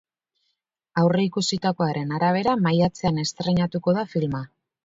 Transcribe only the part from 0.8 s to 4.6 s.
Aurreikusitakoaren arabera, maiatzean estreinatuko da filma.